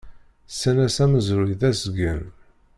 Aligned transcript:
Ssan-as 0.51 0.97
amezruy 1.03 1.53
d 1.59 1.61
asgen. 1.69 2.23